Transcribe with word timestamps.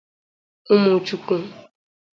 Ụmụchukwu 0.73 1.35